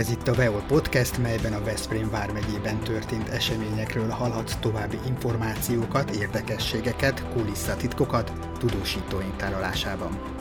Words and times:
Ez 0.00 0.10
itt 0.10 0.28
a 0.28 0.34
Veol 0.34 0.62
Podcast, 0.66 1.18
melyben 1.18 1.52
a 1.52 1.64
Veszprém 1.64 2.10
vármegyében 2.10 2.78
történt 2.78 3.28
eseményekről 3.28 4.08
hallhatsz 4.08 4.56
további 4.60 4.98
információkat, 5.06 6.10
érdekességeket, 6.10 7.32
kulisszatitkokat 7.32 8.32
tudósítóink 8.58 9.36
tárolásában. 9.36 10.39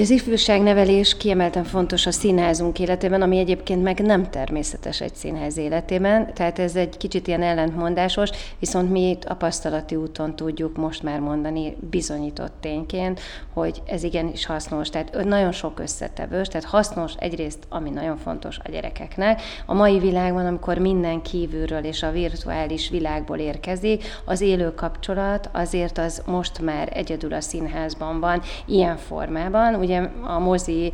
Az 0.00 0.10
ifjúságnevelés 0.10 1.16
kiemelten 1.16 1.64
fontos 1.64 2.06
a 2.06 2.10
színházunk 2.10 2.78
életében, 2.78 3.22
ami 3.22 3.38
egyébként 3.38 3.82
meg 3.82 4.00
nem 4.00 4.30
természetes 4.30 5.00
egy 5.00 5.14
színház 5.14 5.56
életében, 5.56 6.34
tehát 6.34 6.58
ez 6.58 6.76
egy 6.76 6.96
kicsit 6.96 7.26
ilyen 7.26 7.42
ellentmondásos, 7.42 8.30
viszont 8.58 8.90
mi 8.90 9.08
itt 9.08 9.24
apasztalati 9.24 9.96
úton 9.96 10.36
tudjuk 10.36 10.76
most 10.76 11.02
már 11.02 11.20
mondani 11.20 11.76
bizonyított 11.90 12.52
tényként, 12.60 13.20
hogy 13.52 13.82
ez 13.86 14.02
igenis 14.02 14.46
hasznos, 14.46 14.88
tehát 14.88 15.24
nagyon 15.24 15.52
sok 15.52 15.80
összetevős, 15.80 16.48
tehát 16.48 16.66
hasznos 16.66 17.12
egyrészt, 17.18 17.66
ami 17.68 17.90
nagyon 17.90 18.16
fontos 18.16 18.58
a 18.64 18.70
gyerekeknek. 18.70 19.42
A 19.66 19.74
mai 19.74 19.98
világban, 19.98 20.46
amikor 20.46 20.78
minden 20.78 21.22
kívülről 21.22 21.84
és 21.84 22.02
a 22.02 22.10
virtuális 22.10 22.88
világból 22.88 23.38
érkezik, 23.38 24.04
az 24.24 24.40
élő 24.40 24.74
kapcsolat 24.74 25.48
azért 25.52 25.98
az 25.98 26.22
most 26.26 26.60
már 26.60 26.88
egyedül 26.92 27.32
a 27.32 27.40
színházban 27.40 28.20
van, 28.20 28.42
ilyen 28.66 28.96
formában, 28.96 29.74
ugye 29.90 30.08
a 30.22 30.38
mozi 30.38 30.92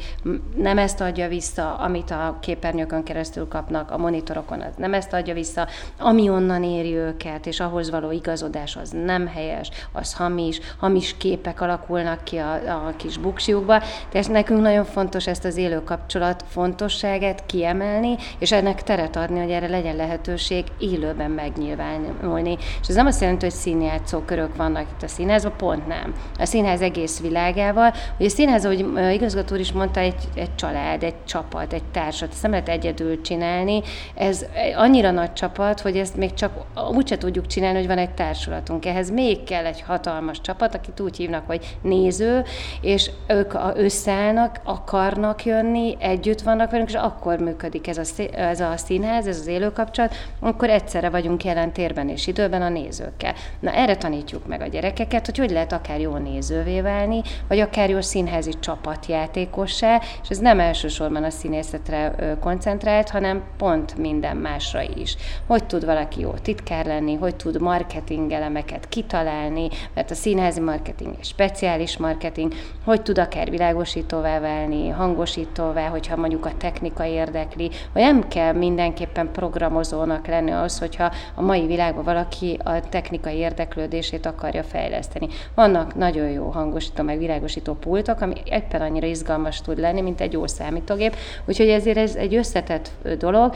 nem 0.57 0.79
ezt 0.79 1.01
adja 1.01 1.29
vissza, 1.29 1.75
amit 1.75 2.11
a 2.11 2.37
képernyőkön 2.41 3.03
keresztül 3.03 3.49
kapnak, 3.49 3.91
a 3.91 3.99
monitorokon 3.99 4.61
az 4.61 4.75
nem 4.77 4.95
ezt 4.95 5.13
adja 5.13 5.35
vissza, 5.35 5.67
ami 5.99 6.29
onnan 6.29 6.63
éri 6.63 6.95
őket, 6.95 7.47
és 7.47 7.61
ahhoz 7.61 7.91
való 7.91 8.11
igazodás 8.11 8.77
az 8.77 8.91
nem 9.05 9.27
helyes, 9.27 9.71
az 9.93 10.15
hamis, 10.15 10.61
hamis 10.79 11.17
képek 11.17 11.61
alakulnak 11.61 12.25
ki 12.25 12.37
a, 12.37 12.53
a 12.87 12.93
kis 12.97 13.19
buksiukba, 13.19 13.83
tehát 14.09 14.29
nekünk 14.29 14.61
nagyon 14.61 14.85
fontos 14.85 15.27
ezt 15.27 15.45
az 15.45 15.57
élő 15.57 15.83
kapcsolat 15.83 16.45
fontosságát 16.49 17.47
kiemelni, 17.47 18.17
és 18.39 18.53
ennek 18.53 18.83
teret 18.83 19.17
adni, 19.17 19.41
hogy 19.41 19.51
erre 19.51 19.69
legyen 19.69 19.97
lehetőség 19.97 20.65
élőben 20.79 21.31
megnyilvánulni. 21.31 22.57
És 22.81 22.89
ez 22.89 22.95
nem 22.95 23.07
azt 23.07 23.21
jelenti, 23.21 23.45
hogy 23.45 23.55
színjátszó 23.55 24.19
körök 24.19 24.57
vannak 24.57 24.87
itt 24.95 25.03
a 25.03 25.09
színházban, 25.09 25.57
pont 25.57 25.87
nem. 25.87 26.15
A 26.39 26.45
színház 26.45 26.81
egész 26.81 27.21
világával, 27.21 27.93
hogy 28.17 28.27
a 28.27 28.29
színház, 28.29 28.65
ahogy 28.83 29.15
igazgató 29.15 29.55
is 29.55 29.73
mondta, 29.73 30.01
egy, 30.01 30.29
egy 30.35 30.55
család, 30.55 31.03
egy 31.03 31.25
csapat, 31.25 31.73
egy 31.73 31.85
társat, 31.85 32.33
ezt 32.33 32.43
nem 32.43 32.51
lehet 32.51 32.69
egyedül 32.69 33.21
csinálni. 33.21 33.83
Ez 34.15 34.47
annyira 34.77 35.11
nagy 35.11 35.33
csapat, 35.33 35.81
hogy 35.81 35.97
ezt 35.97 36.17
még 36.17 36.35
csak 36.35 36.53
úgyse 36.95 37.19
tudjuk 37.19 37.47
csinálni, 37.47 37.79
hogy 37.79 37.87
van 37.87 37.99
egy 37.99 38.11
társulatunk. 38.11 38.87
Ehhez 38.87 39.11
még 39.11 39.45
kell 39.45 39.65
egy 39.65 39.81
hatalmas 39.81 40.41
csapat, 40.41 40.75
akit 40.75 41.01
úgy 41.01 41.17
hívnak, 41.17 41.47
hogy 41.47 41.77
néző, 41.83 42.45
és 42.81 43.11
ők 43.29 43.55
összeállnak, 43.75 44.61
akarnak 44.65 45.45
jönni, 45.45 45.97
együtt 45.99 46.41
vannak 46.41 46.71
velünk, 46.71 46.89
és 46.89 46.95
akkor 46.95 47.39
működik 47.39 47.89
ez 47.89 47.99
a, 47.99 48.23
ez 48.37 48.61
a 48.61 48.77
színház, 48.77 49.27
ez 49.27 49.39
az 49.39 49.47
élő 49.47 49.73
kapcsolat, 49.73 50.15
akkor 50.41 50.71
egyszerre 50.71 51.11
vagyunk 51.11 51.45
jelen 51.45 51.73
térben 51.73 52.09
és 52.09 52.27
időben 52.27 52.63
a 52.63 52.69
nézőkkel. 52.69 53.35
Na 53.61 53.71
erre 53.71 53.97
tanítjuk 53.97 54.47
meg 54.47 54.61
a 54.61 54.67
gyerekeket, 54.67 55.27
hogy 55.27 55.39
hogy 55.39 55.51
lehet 55.51 55.73
akár 55.73 56.01
jó 56.01 56.17
nézővé 56.17 56.81
válni, 56.81 57.23
vagy 57.49 57.59
akár 57.59 57.91
jó 57.91 58.01
színházi 58.01 58.53
csapatjátékossá, 58.67 60.01
és 60.23 60.29
ez 60.29 60.39
nem 60.39 60.61
elsősorban 60.61 61.25
a 61.25 61.31
színészetre 61.31 62.15
koncentrált, 62.41 63.11
hanem 63.11 63.43
pont 63.57 63.97
minden 63.97 64.37
másra 64.37 64.83
is. 64.83 65.17
Hogy 65.47 65.65
tud 65.65 65.85
valaki 65.85 66.21
jó 66.21 66.31
titkár 66.31 66.87
lenni, 66.87 67.15
hogy 67.15 67.37
tud 67.37 67.61
marketing 67.61 68.33
elemeket 68.33 68.89
kitalálni, 68.89 69.69
mert 69.95 70.11
a 70.11 70.15
színházi 70.15 70.61
marketing 70.61 71.15
egy 71.19 71.25
speciális 71.25 71.97
marketing, 71.97 72.53
hogy 72.85 73.03
tud 73.03 73.19
akár 73.19 73.51
világosítóvá 73.51 74.41
válni, 74.41 74.89
hangosítóvá, 74.89 75.89
hogyha 75.89 76.17
mondjuk 76.17 76.47
a 76.47 76.57
technika 76.57 77.05
érdekli, 77.05 77.71
vagy 77.93 78.03
nem 78.03 78.29
kell 78.29 78.53
mindenképpen 78.53 79.33
programozónak 79.33 80.27
lenni 80.27 80.51
ahhoz, 80.51 80.79
hogyha 80.79 81.13
a 81.35 81.43
mai 81.43 81.67
világban 81.67 82.05
valaki 82.05 82.59
a 82.65 82.81
technikai 82.89 83.37
érdeklődését 83.37 84.27
akarja 84.27 84.63
fejleszteni. 84.63 85.29
Vannak 85.55 85.95
nagyon 85.95 86.29
jó 86.29 86.49
hangosító, 86.49 87.03
meg 87.03 87.19
világosító 87.19 87.75
pultok, 87.75 88.21
ami 88.21 88.35
éppen 88.57 88.81
annyira 88.81 89.07
izgalmas 89.07 89.61
tud 89.61 89.79
lenni, 89.79 90.01
mint 90.01 90.21
egy 90.21 90.33
jó 90.33 90.47
számítógép. 90.47 91.17
Úgyhogy 91.45 91.69
ezért 91.69 91.97
ez 91.97 92.15
egy 92.15 92.35
összetett 92.35 92.91
dolog, 93.19 93.55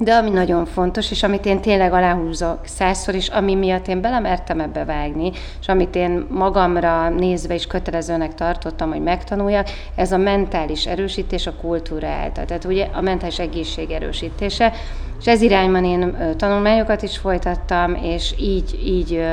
de 0.00 0.14
ami 0.14 0.30
nagyon 0.30 0.66
fontos, 0.66 1.10
és 1.10 1.22
amit 1.22 1.46
én 1.46 1.60
tényleg 1.60 1.92
aláhúzok 1.92 2.58
százszor, 2.64 3.14
és 3.14 3.28
ami 3.28 3.54
miatt 3.54 3.88
én 3.88 4.00
belemertem 4.00 4.60
ebbe 4.60 4.84
vágni, 4.84 5.30
és 5.60 5.68
amit 5.68 5.96
én 5.96 6.26
magamra 6.30 7.08
nézve 7.08 7.54
is 7.54 7.66
kötelezőnek 7.66 8.34
tartottam, 8.34 8.90
hogy 8.90 9.02
megtanuljak, 9.02 9.68
ez 9.94 10.12
a 10.12 10.16
mentális 10.16 10.86
erősítés 10.86 11.46
a 11.46 11.54
kultúra 11.54 12.08
által. 12.08 12.44
Tehát 12.44 12.64
ugye 12.64 12.88
a 12.92 13.00
mentális 13.00 13.38
egészség 13.38 13.90
erősítése, 13.90 14.72
és 15.20 15.26
ez 15.26 15.42
irányban 15.42 15.84
én 15.84 16.16
tanulmányokat 16.36 17.02
is 17.02 17.18
folytattam, 17.18 17.94
és 17.94 18.34
így, 18.38 18.80
így 18.84 19.24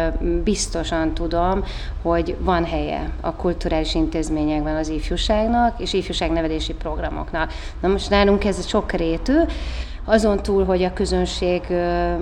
biztosan 0.43 1.13
tudom, 1.13 1.63
hogy 2.01 2.35
van 2.39 2.65
helye 2.65 3.11
a 3.21 3.33
kulturális 3.33 3.95
intézményekben 3.95 4.75
az 4.75 4.89
ifjúságnak, 4.89 5.79
és 5.79 5.93
ifjúságnevelési 5.93 6.73
programoknak. 6.73 7.53
Na 7.81 7.87
most 7.87 8.09
nálunk 8.09 8.45
ez 8.45 8.67
sok 8.67 8.91
rétű, 8.91 9.39
azon 10.09 10.41
túl, 10.41 10.65
hogy 10.65 10.83
a 10.83 10.93
közönség 10.93 11.61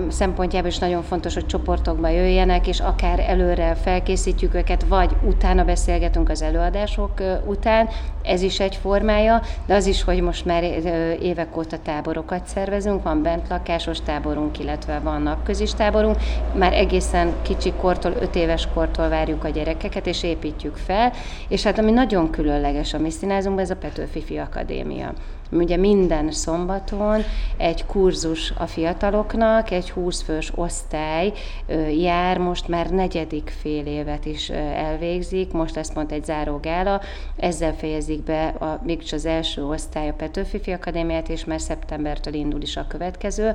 szempontjából 0.08 0.70
is 0.70 0.78
nagyon 0.78 1.02
fontos, 1.02 1.34
hogy 1.34 1.46
csoportokba 1.46 2.08
jöjjenek, 2.08 2.66
és 2.66 2.80
akár 2.80 3.20
előre 3.20 3.74
felkészítjük 3.74 4.54
őket, 4.54 4.84
vagy 4.88 5.16
utána 5.26 5.64
beszélgetünk 5.64 6.28
az 6.28 6.42
előadások 6.42 7.12
után, 7.44 7.88
ez 8.22 8.42
is 8.42 8.60
egy 8.60 8.76
formája, 8.76 9.42
de 9.66 9.74
az 9.74 9.86
is, 9.86 10.02
hogy 10.02 10.20
most 10.20 10.44
már 10.44 10.62
évek 11.20 11.56
óta 11.56 11.76
táborokat 11.78 12.46
szervezünk, 12.46 13.02
van 13.02 13.22
bent 13.22 13.48
lakásos 13.48 14.00
táborunk, 14.00 14.58
illetve 14.58 14.98
van 14.98 15.22
napközis 15.22 15.74
táborunk, 15.74 16.16
már 16.54 16.72
egészen 16.72 17.32
kicsi 17.42 17.72
kortól, 17.80 18.12
öt 18.20 18.34
éves 18.34 18.68
kortól 18.74 19.08
várjuk 19.08 19.44
a 19.44 19.48
gyerekeket, 19.48 20.06
és 20.06 20.22
építjük 20.22 20.76
fel, 20.76 21.12
és 21.48 21.62
hát 21.62 21.78
ami 21.78 21.90
nagyon 21.90 22.30
különleges 22.30 22.94
a 22.94 22.98
mi 22.98 23.10
színázunkban, 23.10 23.64
ez 23.64 23.70
a 23.70 23.76
Petőfi 23.76 24.38
Akadémia. 24.38 25.12
Ugye 25.50 25.76
minden 25.76 26.30
szombaton 26.30 27.22
egy 27.56 27.86
kurzus 27.86 28.52
a 28.58 28.66
fiataloknak, 28.66 29.70
egy 29.70 29.90
20 29.90 30.22
fős 30.22 30.52
osztály 30.54 31.32
jár, 31.98 32.38
most 32.38 32.68
már 32.68 32.90
negyedik 32.90 33.52
fél 33.60 33.86
évet 33.86 34.26
is 34.26 34.50
elvégzik, 34.50 35.52
most 35.52 35.74
lesz 35.74 35.92
pont 35.92 36.12
egy 36.12 36.24
zárógála, 36.24 37.00
ezzel 37.36 37.74
fejezik 37.74 38.22
be 38.22 38.46
a, 38.46 38.80
mégis 38.84 39.12
az 39.12 39.26
első 39.26 39.64
osztály 39.64 40.08
a 40.08 40.12
Petőfi 40.12 40.72
Akadémiát, 40.72 41.28
és 41.28 41.44
már 41.44 41.60
szeptembertől 41.60 42.34
indul 42.34 42.62
is 42.62 42.76
a 42.76 42.86
következő 42.88 43.54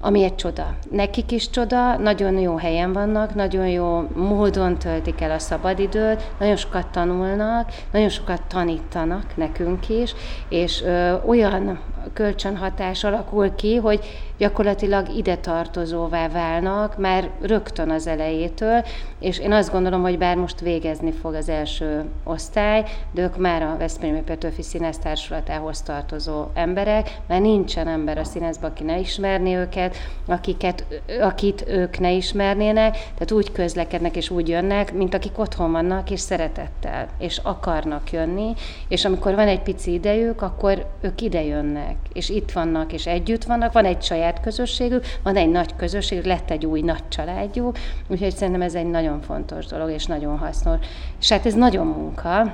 ami 0.00 0.22
egy 0.22 0.34
csoda. 0.34 0.74
Nekik 0.90 1.30
is 1.30 1.50
csoda, 1.50 1.96
nagyon 1.96 2.38
jó 2.38 2.56
helyen 2.56 2.92
vannak, 2.92 3.34
nagyon 3.34 3.68
jó 3.68 4.08
módon 4.14 4.78
töltik 4.78 5.20
el 5.20 5.30
a 5.30 5.38
szabadidőt, 5.38 6.30
nagyon 6.38 6.56
sokat 6.56 6.86
tanulnak, 6.86 7.72
nagyon 7.92 8.08
sokat 8.08 8.42
tanítanak 8.48 9.36
nekünk 9.36 9.88
is, 9.88 10.14
és 10.48 10.82
ö, 10.82 11.14
olyan 11.26 11.80
kölcsönhatás 12.12 13.04
alakul 13.04 13.54
ki, 13.54 13.76
hogy 13.76 14.04
gyakorlatilag 14.38 15.08
ide 15.16 15.36
tartozóvá 15.36 16.28
válnak 16.28 16.98
már 16.98 17.30
rögtön 17.40 17.90
az 17.90 18.06
elejétől, 18.06 18.84
és 19.18 19.38
én 19.38 19.52
azt 19.52 19.72
gondolom, 19.72 20.02
hogy 20.02 20.18
bár 20.18 20.36
most 20.36 20.60
végezni 20.60 21.12
fog 21.12 21.34
az 21.34 21.48
első 21.48 22.04
osztály, 22.24 22.84
de 23.12 23.22
ők 23.22 23.36
már 23.36 23.62
a 23.62 23.76
Veszprémi 23.78 24.20
Petőfi 24.20 24.62
Színász 24.62 24.98
Társulatához 24.98 25.82
tartozó 25.82 26.44
emberek, 26.54 27.18
mert 27.28 27.42
nincsen 27.42 27.88
ember 27.88 28.18
a 28.18 28.24
színházban, 28.24 28.70
aki 28.70 28.84
ne 28.84 28.98
ismerné 28.98 29.56
őket, 29.56 29.96
akiket, 30.26 30.84
akit 31.20 31.64
ők 31.68 31.98
ne 31.98 32.12
ismernének, 32.12 32.92
tehát 32.92 33.32
úgy 33.32 33.52
közlekednek 33.52 34.16
és 34.16 34.30
úgy 34.30 34.48
jönnek, 34.48 34.92
mint 34.92 35.14
akik 35.14 35.38
otthon 35.38 35.72
vannak, 35.72 36.10
és 36.10 36.20
szeretettel, 36.20 37.08
és 37.18 37.40
akarnak 37.42 38.12
jönni, 38.12 38.52
és 38.88 39.04
amikor 39.04 39.34
van 39.34 39.48
egy 39.48 39.62
pici 39.62 39.92
idejük, 39.92 40.42
akkor 40.42 40.86
ők 41.00 41.20
ide 41.20 41.44
jönnek, 41.44 41.96
és 42.12 42.28
itt 42.28 42.52
vannak, 42.52 42.92
és 42.92 43.06
együtt 43.06 43.44
vannak, 43.44 43.72
van 43.72 43.84
egy 43.84 44.02
saját 44.02 44.23
közösségük, 44.32 45.04
van 45.22 45.36
egy 45.36 45.50
nagy 45.50 45.76
közösség, 45.76 46.24
lett 46.24 46.50
egy 46.50 46.66
új 46.66 46.80
nagy 46.80 47.08
családjuk, 47.08 47.78
úgyhogy 48.08 48.34
szerintem 48.34 48.62
ez 48.62 48.74
egy 48.74 48.90
nagyon 48.90 49.20
fontos 49.20 49.66
dolog, 49.66 49.90
és 49.90 50.06
nagyon 50.06 50.38
hasznos. 50.38 50.78
És 51.20 51.32
hát 51.32 51.46
ez 51.46 51.54
nagyon 51.54 51.86
munka, 51.86 52.52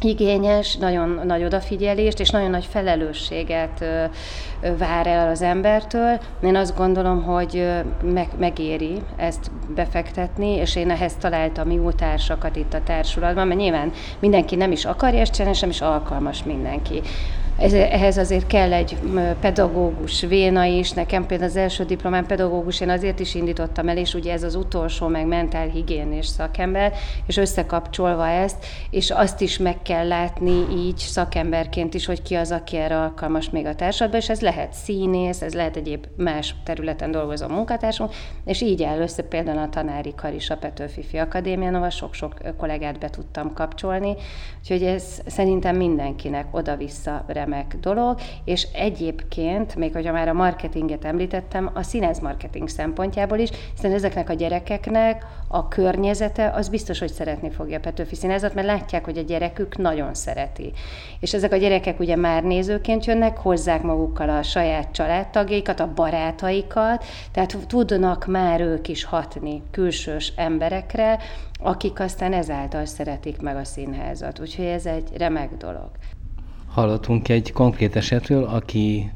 igényes, 0.00 0.76
nagyon 0.76 1.20
nagy 1.24 1.44
odafigyelést 1.44 2.20
és 2.20 2.30
nagyon 2.30 2.50
nagy 2.50 2.64
felelősséget 2.64 3.84
vár 4.78 5.06
el 5.06 5.28
az 5.28 5.42
embertől. 5.42 6.20
Én 6.42 6.56
azt 6.56 6.76
gondolom, 6.76 7.22
hogy 7.22 7.68
meg, 8.02 8.28
megéri 8.38 9.02
ezt 9.16 9.50
befektetni, 9.74 10.50
és 10.50 10.76
én 10.76 10.90
ehhez 10.90 11.14
találtam 11.14 11.70
jó 11.70 11.90
társakat 11.90 12.56
itt 12.56 12.74
a 12.74 12.82
társulatban, 12.82 13.46
mert 13.46 13.60
nyilván 13.60 13.92
mindenki 14.18 14.56
nem 14.56 14.72
is 14.72 14.84
akarja 14.84 15.20
ezt 15.20 15.32
csinálni, 15.32 15.56
sem 15.56 15.70
is 15.70 15.80
alkalmas 15.80 16.42
mindenki. 16.42 17.00
Ehhez 17.58 18.16
azért 18.16 18.46
kell 18.46 18.72
egy 18.72 18.96
pedagógus 19.40 20.20
véna 20.20 20.64
is. 20.64 20.90
Nekem 20.90 21.26
például 21.26 21.50
az 21.50 21.56
első 21.56 21.84
diplomám 21.84 22.26
pedagógus, 22.26 22.80
én 22.80 22.88
azért 22.88 23.20
is 23.20 23.34
indítottam 23.34 23.88
el, 23.88 23.96
és 23.96 24.14
ugye 24.14 24.32
ez 24.32 24.42
az 24.42 24.54
utolsó, 24.54 25.06
meg 25.06 25.26
mentálhigiénés 25.26 26.26
szakember, 26.26 26.92
és 27.26 27.36
összekapcsolva 27.36 28.28
ezt, 28.28 28.66
és 28.90 29.10
azt 29.10 29.40
is 29.40 29.58
meg 29.58 29.82
kell 29.82 30.06
látni 30.06 30.64
így 30.76 30.96
szakemberként 30.96 31.94
is, 31.94 32.06
hogy 32.06 32.22
ki 32.22 32.34
az, 32.34 32.50
aki 32.52 32.76
erre 32.76 33.00
alkalmas 33.00 33.50
még 33.50 33.66
a 33.66 33.74
társadalomban, 33.74 34.20
és 34.20 34.28
ez 34.28 34.40
lehet 34.40 34.72
színész, 34.72 35.42
ez 35.42 35.54
lehet 35.54 35.76
egyéb 35.76 36.06
más 36.16 36.54
területen 36.64 37.10
dolgozó 37.10 37.46
munkatársunk, 37.46 38.12
és 38.44 38.60
így 38.60 38.82
áll 38.82 38.98
össze 38.98 39.22
például 39.22 39.58
a 39.58 39.68
tanári 39.68 40.14
kar 40.16 40.34
is 40.34 40.50
a 40.50 40.56
Petőfi 40.56 41.16
Akadémián, 41.18 41.74
ahol 41.74 41.90
sok-sok 41.90 42.34
kollégát 42.56 42.98
be 42.98 43.10
tudtam 43.10 43.52
kapcsolni, 43.52 44.14
úgyhogy 44.60 44.82
ez 44.82 45.04
szerintem 45.26 45.76
mindenkinek 45.76 46.46
oda-vissza 46.50 47.24
remek 47.46 47.76
dolog, 47.80 48.18
és 48.44 48.66
egyébként, 48.72 49.74
még 49.74 49.92
hogyha 49.92 50.12
már 50.12 50.28
a 50.28 50.32
marketinget 50.32 51.04
említettem, 51.04 51.70
a 51.74 51.82
színez 51.82 52.18
marketing 52.18 52.68
szempontjából 52.68 53.38
is, 53.38 53.50
hiszen 53.74 53.92
ezeknek 53.92 54.30
a 54.30 54.32
gyerekeknek 54.32 55.24
a 55.48 55.68
környezete 55.68 56.50
az 56.50 56.68
biztos, 56.68 56.98
hogy 56.98 57.12
szeretni 57.12 57.50
fogja 57.50 57.80
Petőfi 57.80 58.14
Színházat, 58.14 58.54
mert 58.54 58.66
látják, 58.66 59.04
hogy 59.04 59.18
a 59.18 59.22
gyerekük 59.22 59.76
nagyon 59.76 60.14
szereti. 60.14 60.72
És 61.20 61.34
ezek 61.34 61.52
a 61.52 61.56
gyerekek 61.56 62.00
ugye 62.00 62.16
már 62.16 62.42
nézőként 62.42 63.04
jönnek, 63.04 63.36
hozzák 63.36 63.82
magukkal 63.82 64.28
a 64.28 64.42
saját 64.42 64.92
családtagjaikat, 64.92 65.80
a 65.80 65.92
barátaikat, 65.94 67.04
tehát 67.32 67.56
tudnak 67.66 68.26
már 68.26 68.60
ők 68.60 68.88
is 68.88 69.04
hatni 69.04 69.62
külsős 69.70 70.32
emberekre, 70.36 71.18
akik 71.60 72.00
aztán 72.00 72.32
ezáltal 72.32 72.84
szeretik 72.84 73.40
meg 73.40 73.56
a 73.56 73.64
színházat. 73.64 74.40
Úgyhogy 74.40 74.64
ez 74.64 74.86
egy 74.86 75.08
remek 75.16 75.56
dolog. 75.56 75.90
Hallottunk 76.66 77.28
egy 77.28 77.52
konkrét 77.52 77.96
esetről, 77.96 78.44
aki 78.44 79.10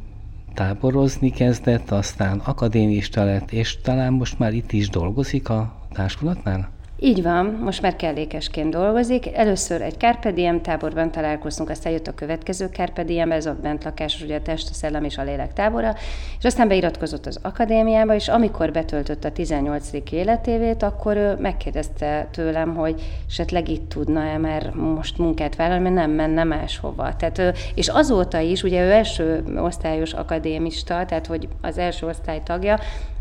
táborozni 0.54 1.30
kezdett, 1.30 1.90
aztán 1.90 2.38
akadémista 2.38 3.24
lett, 3.24 3.52
és 3.52 3.80
talán 3.80 4.12
most 4.12 4.38
már 4.38 4.52
itt 4.52 4.72
is 4.72 4.88
dolgozik 4.88 5.48
a 5.48 5.86
társulatnál? 5.92 6.79
Így 7.02 7.22
van, 7.22 7.46
most 7.46 7.82
már 7.82 7.96
kellékesként 7.96 8.70
dolgozik. 8.70 9.36
Először 9.36 9.82
egy 9.82 9.98
Carpe 9.98 10.32
Diem 10.32 10.62
táborban 10.62 11.10
találkoztunk, 11.10 11.70
aztán 11.70 11.92
jött 11.92 12.06
a 12.06 12.14
következő 12.14 12.66
Carpe 12.66 13.04
Diem, 13.04 13.32
ez 13.32 13.46
a 13.46 13.56
bentlakásos, 13.62 14.22
ugye 14.22 14.36
a 14.36 14.42
test, 14.42 14.68
a 14.70 14.74
szellem 14.74 15.04
és 15.04 15.18
a 15.18 15.22
lélek 15.22 15.52
tábora, 15.52 15.94
és 16.38 16.44
aztán 16.44 16.68
beiratkozott 16.68 17.26
az 17.26 17.38
akadémiába, 17.42 18.14
és 18.14 18.28
amikor 18.28 18.70
betöltött 18.72 19.24
a 19.24 19.32
18. 19.32 19.90
életévét, 20.10 20.82
akkor 20.82 21.16
ő 21.16 21.36
megkérdezte 21.38 22.28
tőlem, 22.30 22.74
hogy 22.74 23.02
esetleg 23.28 23.68
itt 23.68 23.88
tudna-e 23.88 24.38
már 24.38 24.70
most 24.70 25.18
munkát 25.18 25.56
vállalni, 25.56 25.82
mert 25.82 25.94
nem 25.94 26.10
menne 26.10 26.44
máshova. 26.44 27.16
Tehát, 27.16 27.58
és 27.74 27.88
azóta 27.88 28.38
is, 28.38 28.62
ugye 28.62 28.84
ő 28.84 28.90
első 28.90 29.44
osztályos 29.56 30.12
akadémista, 30.12 31.04
tehát 31.04 31.26
hogy 31.26 31.48
az 31.60 31.78
első 31.78 32.06
osztály 32.06 32.40
tagja, 32.44 32.78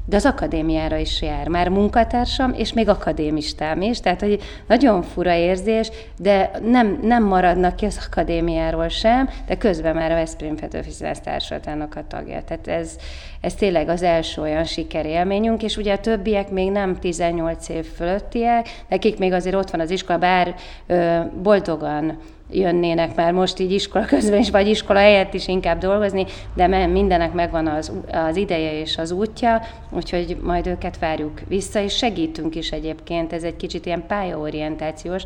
de 0.09 0.15
az 0.15 0.25
akadémiára 0.25 0.97
is 0.97 1.21
jár. 1.21 1.47
Már 1.47 1.69
munkatársam, 1.69 2.53
és 2.53 2.73
még 2.73 2.89
akadémistám 2.89 3.81
is, 3.81 3.99
tehát 3.99 4.21
hogy 4.21 4.41
nagyon 4.67 5.01
fura 5.01 5.33
érzés, 5.33 5.91
de 6.17 6.51
nem, 6.63 6.99
nem 7.01 7.23
maradnak 7.23 7.75
ki 7.75 7.85
az 7.85 8.07
akadémiáról 8.09 8.87
sem, 8.87 9.29
de 9.47 9.57
közben 9.57 9.95
már 9.95 10.11
a 10.11 10.15
Veszprém 10.15 10.55
Petőfi 10.55 10.91
Társadalmának 11.23 11.95
a 11.95 12.07
tagja. 12.07 12.43
Tehát 12.43 12.67
ez, 12.67 12.95
ez 13.41 13.53
tényleg 13.53 13.89
az 13.89 14.03
első 14.03 14.41
olyan 14.41 14.63
sikerélményünk, 14.63 15.63
és 15.63 15.77
ugye 15.77 15.93
a 15.93 15.99
többiek 15.99 16.49
még 16.49 16.71
nem 16.71 16.99
18 16.99 17.69
év 17.69 17.85
fölöttiek, 17.85 18.67
nekik 18.87 19.17
még 19.17 19.33
azért 19.33 19.55
ott 19.55 19.69
van 19.69 19.79
az 19.79 19.91
iskola, 19.91 20.17
bár 20.17 20.55
ö, 20.87 21.19
boldogan 21.43 22.17
jönnének 22.51 23.15
már 23.15 23.31
most 23.31 23.59
így 23.59 23.71
iskola 23.71 24.05
közben 24.05 24.39
is, 24.39 24.49
vagy 24.49 24.67
iskola 24.67 24.99
helyett 24.99 25.33
is 25.33 25.47
inkább 25.47 25.77
dolgozni, 25.77 26.25
de 26.53 26.87
mindenek 26.87 27.33
megvan 27.33 27.67
az, 27.67 27.91
az 28.11 28.35
ideje 28.35 28.79
és 28.79 28.97
az 28.97 29.11
útja, 29.11 29.61
úgyhogy 29.89 30.37
majd 30.41 30.67
őket 30.67 30.99
várjuk 30.99 31.39
vissza, 31.47 31.79
és 31.79 31.95
segítünk 31.95 32.55
is 32.55 32.71
egyébként, 32.71 33.33
ez 33.33 33.43
egy 33.43 33.55
kicsit 33.55 33.85
ilyen 33.85 34.03
pályaorientációs 34.07 35.23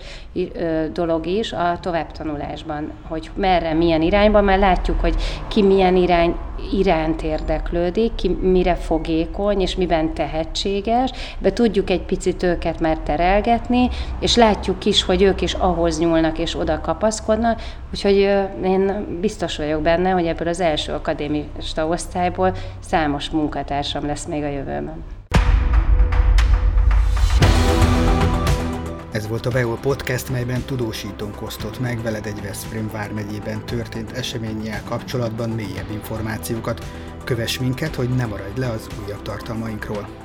dolog 0.94 1.26
is 1.26 1.54
a 1.54 1.78
továbbtanulásban, 1.82 2.92
hogy 3.08 3.30
merre, 3.36 3.74
milyen 3.74 4.02
irányban, 4.02 4.44
mert 4.44 4.60
látjuk, 4.60 5.00
hogy 5.00 5.16
ki 5.48 5.62
milyen 5.62 5.96
irány 5.96 6.36
iránt 6.72 7.22
érdeklődik, 7.22 8.16
ki 8.16 8.30
mire 8.30 8.76
fogékony, 8.76 9.62
és 9.62 9.76
miben 9.76 10.14
tehetséges, 10.14 11.12
be 11.40 11.54
tudjuk 11.54 11.90
egy 11.90 12.02
picit 12.02 12.44
őket 12.44 12.80
már 12.80 12.98
terelgetni, 12.98 13.90
és 14.20 14.36
látjuk 14.36 14.86
is, 14.86 15.04
hogy 15.04 15.22
ők 15.22 15.42
is 15.42 15.54
ahhoz 15.54 16.00
nyúlnak, 16.00 16.38
és 16.38 16.56
oda 16.56 16.82
kapaszkodnak, 16.82 17.62
úgyhogy 17.92 18.16
én 18.64 19.06
biztos 19.22 19.58
vagyok 19.58 19.82
benne, 19.82 20.10
hogy 20.10 20.26
ebből 20.26 20.48
az 20.48 20.60
első 20.60 20.92
akadémista 20.94 21.88
osztályból 21.88 22.56
számos 22.80 23.30
munkatársam 23.30 24.06
lesz 24.06 24.26
még 24.26 24.44
a 24.44 24.48
jövőben. 24.48 25.04
Volt 29.34 29.46
a 29.46 29.52
Beol 29.52 29.78
Podcast, 29.78 30.30
melyben 30.30 30.62
tudósítónk 30.62 31.42
osztott 31.42 31.80
meg 31.80 32.02
veled 32.02 32.26
egy 32.26 32.42
Veszprém 32.42 32.90
vármegyében 32.92 33.66
történt 33.66 34.12
eseménnyel 34.12 34.84
kapcsolatban 34.84 35.50
mélyebb 35.50 35.92
információkat. 35.92 36.86
Kövess 37.24 37.58
minket, 37.58 37.96
hogy 37.96 38.10
ne 38.10 38.26
maradj 38.26 38.60
le 38.60 38.70
az 38.70 38.88
újabb 39.06 39.22
tartalmainkról. 39.22 40.23